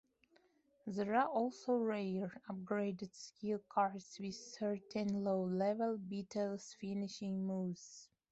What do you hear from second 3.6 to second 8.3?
cards with certain low-level beetles' Finishing Moves.